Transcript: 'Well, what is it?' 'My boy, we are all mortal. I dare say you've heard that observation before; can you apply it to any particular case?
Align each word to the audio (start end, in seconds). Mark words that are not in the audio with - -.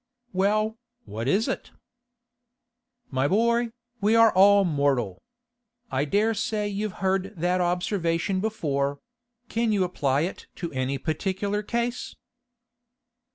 'Well, 0.33 0.79
what 1.05 1.27
is 1.27 1.47
it?' 1.47 1.69
'My 3.11 3.27
boy, 3.27 3.71
we 4.01 4.15
are 4.15 4.33
all 4.33 4.65
mortal. 4.65 5.21
I 5.91 6.05
dare 6.05 6.33
say 6.33 6.67
you've 6.67 6.93
heard 7.05 7.35
that 7.37 7.61
observation 7.61 8.39
before; 8.39 8.99
can 9.47 9.71
you 9.71 9.83
apply 9.83 10.21
it 10.21 10.47
to 10.55 10.71
any 10.71 10.97
particular 10.97 11.61
case? 11.61 12.15